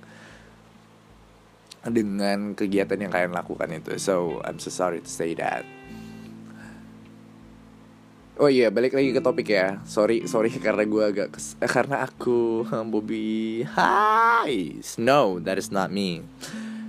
dengan 1.83 2.55
kegiatan 2.55 2.95
yang 2.95 3.11
kalian 3.11 3.35
lakukan 3.35 3.67
itu. 3.75 3.99
So 3.99 4.39
I'm 4.47 4.61
so 4.63 4.71
sorry 4.71 5.03
to 5.03 5.11
say 5.11 5.35
that 5.35 5.67
Oh 8.37 8.53
iya, 8.53 8.69
balik 8.69 8.93
lagi 8.93 9.17
ke 9.17 9.17
topik 9.17 9.49
ya. 9.49 9.81
Sorry, 9.89 10.29
sorry 10.29 10.53
karena 10.53 10.85
gue 10.85 11.01
agak 11.01 11.33
kes 11.33 11.57
eh, 11.57 11.65
karena 11.65 12.05
aku 12.05 12.61
Bobby. 12.93 13.65
Hi, 13.73 14.77
no, 15.01 15.41
that 15.41 15.57
is 15.57 15.73
not 15.73 15.89
me. 15.89 16.21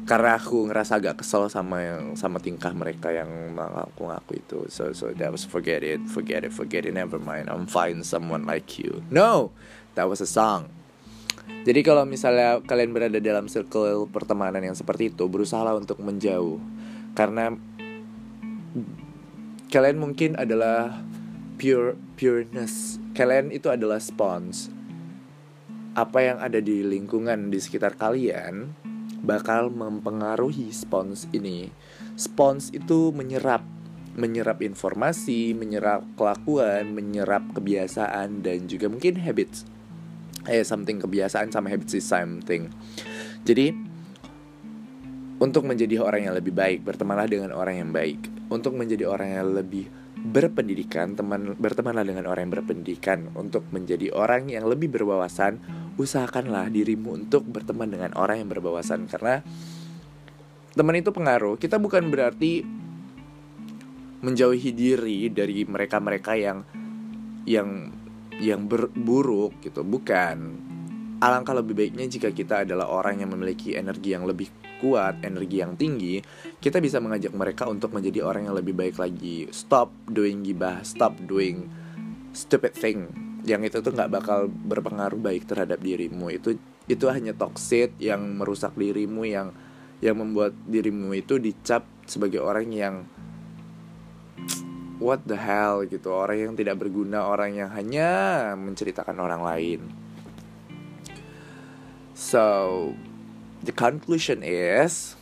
Karena 0.04 0.36
aku 0.36 0.68
ngerasa 0.68 1.00
agak 1.00 1.24
kesel 1.24 1.48
sama 1.48 1.80
yang 1.80 2.20
sama 2.20 2.36
tingkah 2.36 2.76
mereka 2.76 3.08
yang 3.16 3.56
aku 3.56 4.12
ngaku 4.12 4.32
itu. 4.36 4.58
So 4.68 4.92
so 4.92 5.08
that 5.16 5.32
was 5.32 5.48
forget 5.48 5.80
it 5.80 6.04
forget 6.12 6.44
it 6.44 6.52
forget 6.52 6.84
it 6.84 6.92
never 6.92 7.16
mind. 7.16 7.48
I'm 7.48 7.64
fine 7.64 8.04
someone 8.04 8.44
like 8.44 8.76
you. 8.76 9.00
No 9.08 9.48
that 9.96 10.04
was 10.04 10.20
a 10.20 10.28
song. 10.28 10.68
Jadi 11.64 11.80
kalau 11.80 12.04
misalnya 12.04 12.60
kalian 12.60 12.92
berada 12.92 13.16
dalam 13.24 13.48
circle 13.48 14.04
pertemanan 14.12 14.60
yang 14.60 14.76
seperti 14.76 15.16
itu 15.16 15.24
berusahalah 15.24 15.80
untuk 15.80 15.96
menjauh. 16.04 16.60
Karena 17.16 17.56
kalian 19.72 19.96
mungkin 19.96 20.36
adalah 20.36 21.08
pure 21.58 21.98
pureness 22.14 23.02
kalian 23.18 23.50
itu 23.50 23.68
adalah 23.68 23.98
spons 23.98 24.70
apa 25.98 26.22
yang 26.22 26.38
ada 26.38 26.62
di 26.62 26.86
lingkungan 26.86 27.50
di 27.50 27.58
sekitar 27.58 27.98
kalian 27.98 28.70
bakal 29.18 29.66
mempengaruhi 29.68 30.70
spons 30.70 31.26
ini. 31.34 31.74
Spons 32.14 32.70
itu 32.70 33.10
menyerap 33.10 33.66
menyerap 34.18 34.62
informasi, 34.66 35.54
menyerap 35.54 36.02
kelakuan, 36.18 36.90
menyerap 36.90 37.46
kebiasaan 37.54 38.42
dan 38.42 38.66
juga 38.66 38.90
mungkin 38.90 39.18
habits. 39.18 39.62
Eh 40.46 40.62
something 40.62 40.98
kebiasaan 40.98 41.54
sama 41.54 41.70
habits 41.70 41.94
is 41.94 42.06
something. 42.06 42.70
Jadi 43.46 43.70
untuk 45.38 45.66
menjadi 45.70 46.02
orang 46.02 46.26
yang 46.30 46.34
lebih 46.34 46.50
baik, 46.50 46.82
bertemanlah 46.82 47.30
dengan 47.30 47.54
orang 47.54 47.78
yang 47.78 47.90
baik. 47.94 48.18
Untuk 48.50 48.74
menjadi 48.74 49.06
orang 49.06 49.38
yang 49.38 49.46
lebih 49.54 49.86
berpendidikan, 50.18 51.14
teman 51.14 51.54
bertemanlah 51.56 52.02
dengan 52.02 52.26
orang 52.26 52.50
yang 52.50 52.54
berpendidikan. 52.60 53.30
Untuk 53.38 53.64
menjadi 53.70 54.10
orang 54.10 54.50
yang 54.50 54.66
lebih 54.66 54.90
berwawasan, 54.90 55.62
usahakanlah 55.94 56.68
dirimu 56.70 57.14
untuk 57.14 57.46
berteman 57.46 57.88
dengan 57.88 58.10
orang 58.18 58.42
yang 58.42 58.50
berwawasan 58.50 59.06
karena 59.06 59.40
teman 60.74 60.98
itu 60.98 61.10
pengaruh. 61.14 61.56
Kita 61.56 61.78
bukan 61.78 62.10
berarti 62.10 62.62
menjauhi 64.18 64.70
diri 64.74 65.30
dari 65.30 65.62
mereka-mereka 65.62 66.34
yang 66.34 66.58
yang 67.46 67.94
yang 68.38 68.66
buruk 68.94 69.62
gitu, 69.62 69.82
bukan. 69.82 70.66
Alangkah 71.18 71.58
lebih 71.58 71.74
baiknya 71.74 72.06
jika 72.06 72.30
kita 72.30 72.62
adalah 72.62 72.86
orang 72.86 73.18
yang 73.18 73.34
memiliki 73.34 73.74
energi 73.74 74.14
yang 74.14 74.22
lebih 74.22 74.46
kuat, 74.78 75.20
energi 75.26 75.60
yang 75.60 75.74
tinggi, 75.74 76.22
kita 76.58 76.78
bisa 76.78 77.02
mengajak 77.02 77.34
mereka 77.34 77.66
untuk 77.66 77.92
menjadi 77.92 78.24
orang 78.24 78.48
yang 78.48 78.56
lebih 78.56 78.74
baik 78.74 78.96
lagi. 78.98 79.50
Stop 79.50 79.92
doing 80.08 80.42
gibah, 80.46 80.82
stop 80.86 81.14
doing 81.26 81.68
stupid 82.32 82.74
thing. 82.74 83.10
Yang 83.42 83.74
itu 83.74 83.76
tuh 83.84 83.92
nggak 83.94 84.10
bakal 84.10 84.48
berpengaruh 84.48 85.18
baik 85.18 85.46
terhadap 85.46 85.82
dirimu. 85.82 86.30
Itu 86.30 86.58
itu 86.88 87.04
hanya 87.12 87.36
toxic 87.36 87.92
yang 88.00 88.40
merusak 88.40 88.72
dirimu 88.72 89.28
yang 89.28 89.52
yang 90.00 90.16
membuat 90.16 90.54
dirimu 90.64 91.12
itu 91.12 91.36
dicap 91.36 91.84
sebagai 92.08 92.40
orang 92.40 92.70
yang 92.72 92.94
what 94.98 95.22
the 95.26 95.38
hell 95.38 95.82
gitu. 95.86 96.10
Orang 96.10 96.38
yang 96.38 96.54
tidak 96.54 96.78
berguna 96.78 97.26
orang 97.26 97.54
yang 97.54 97.70
hanya 97.70 98.10
menceritakan 98.58 99.16
orang 99.18 99.42
lain. 99.42 99.80
So 102.18 102.44
the 103.62 103.74
conclusion 103.74 104.42
is 104.46 105.18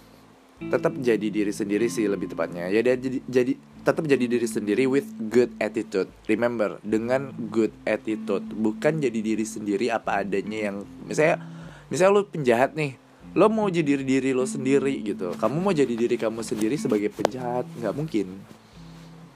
tetap 0.56 0.96
jadi 0.96 1.28
diri 1.28 1.52
sendiri 1.52 1.86
sih 1.86 2.08
lebih 2.08 2.32
tepatnya. 2.32 2.72
Ya 2.72 2.80
jadi 2.80 3.20
jadi 3.28 3.52
tetap 3.84 4.08
jadi 4.08 4.24
diri 4.24 4.48
sendiri 4.48 4.88
with 4.88 5.06
good 5.28 5.52
attitude. 5.60 6.08
Remember 6.26 6.80
dengan 6.80 7.32
good 7.52 7.72
attitude. 7.84 8.44
Bukan 8.56 9.04
jadi 9.04 9.20
diri 9.20 9.44
sendiri 9.44 9.92
apa 9.92 10.24
adanya 10.24 10.72
yang 10.72 10.76
misalnya 11.04 11.44
misalnya 11.92 12.12
lo 12.16 12.22
penjahat 12.26 12.72
nih 12.72 12.96
lo 13.36 13.52
mau 13.52 13.68
jadi 13.68 14.00
diri 14.00 14.32
lo 14.32 14.48
sendiri 14.48 15.04
gitu. 15.04 15.36
Kamu 15.36 15.60
mau 15.60 15.76
jadi 15.76 15.92
diri 15.92 16.16
kamu 16.16 16.40
sendiri 16.40 16.80
sebagai 16.80 17.12
penjahat 17.12 17.68
nggak 17.76 17.92
mungkin. 17.92 18.32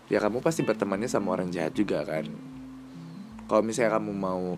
Ya 0.08 0.24
kamu 0.24 0.40
pasti 0.40 0.64
bertemannya 0.64 1.06
sama 1.06 1.36
orang 1.36 1.52
jahat 1.52 1.76
juga 1.76 2.00
kan. 2.08 2.24
Kalau 3.44 3.60
misalnya 3.60 4.00
kamu 4.00 4.12
mau 4.16 4.56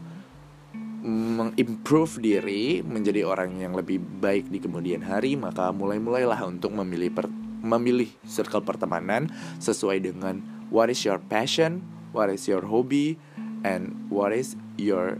mengimprove 1.02 2.22
diri 2.22 2.78
menjadi 2.78 3.26
orang 3.26 3.58
yang 3.58 3.74
lebih 3.74 3.98
baik 3.98 4.46
di 4.54 4.62
kemudian 4.62 5.02
hari 5.02 5.34
maka 5.34 5.74
mulai-mulailah 5.74 6.38
untuk 6.46 6.70
memilih 6.78 7.10
per, 7.10 7.26
memilih 7.62 8.06
circle 8.22 8.62
pertemanan 8.62 9.26
sesuai 9.58 9.98
dengan 9.98 10.38
what 10.70 10.86
is 10.86 11.02
your 11.02 11.18
passion, 11.26 11.82
what 12.14 12.30
is 12.30 12.46
your 12.46 12.62
hobby, 12.62 13.18
and 13.66 13.94
what 14.14 14.30
is 14.30 14.54
your 14.78 15.18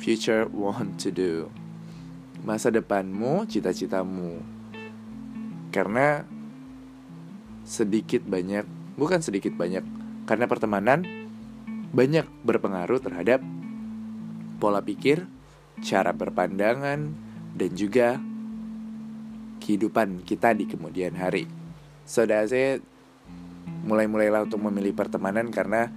future 0.00 0.48
want 0.48 0.96
to 0.96 1.12
do. 1.12 1.52
Masa 2.40 2.72
depanmu, 2.72 3.44
cita-citamu. 3.44 4.40
Karena 5.68 6.24
sedikit 7.68 8.24
banyak, 8.24 8.64
bukan 8.96 9.20
sedikit 9.20 9.52
banyak, 9.52 9.84
karena 10.24 10.48
pertemanan 10.48 11.04
banyak 11.92 12.24
berpengaruh 12.44 13.00
terhadap 13.00 13.44
pola 14.58 14.82
pikir, 14.82 15.24
cara 15.80 16.10
berpandangan, 16.10 17.00
dan 17.54 17.70
juga 17.74 18.18
kehidupan 19.62 20.26
kita 20.26 20.54
di 20.54 20.66
kemudian 20.66 21.14
hari. 21.18 21.46
That's 22.04 22.54
it. 22.54 22.82
Mulai-mulailah 23.86 24.48
untuk 24.48 24.60
memilih 24.64 24.92
pertemanan 24.92 25.48
karena 25.54 25.88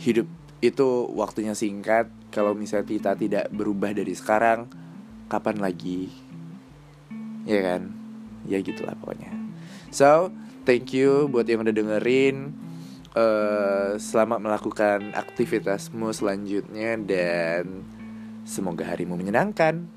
hidup 0.00 0.26
itu 0.64 0.88
waktunya 1.12 1.52
singkat. 1.52 2.08
Kalau 2.32 2.52
misalnya 2.52 2.86
kita 2.88 3.12
tidak 3.16 3.44
berubah 3.52 3.96
dari 3.96 4.12
sekarang, 4.12 4.68
kapan 5.26 5.58
lagi? 5.58 6.10
Ya 7.46 7.62
kan? 7.62 7.94
Ya 8.46 8.62
gitulah 8.62 8.94
pokoknya. 8.98 9.32
So, 9.90 10.30
thank 10.68 10.92
you 10.92 11.30
buat 11.30 11.48
yang 11.48 11.64
udah 11.64 11.74
dengerin 11.74 12.65
uh, 13.16 13.96
selamat 13.96 14.38
melakukan 14.38 15.16
aktivitasmu 15.16 16.12
selanjutnya 16.12 17.00
dan 17.00 17.82
semoga 18.44 18.84
harimu 18.86 19.16
menyenangkan. 19.16 19.95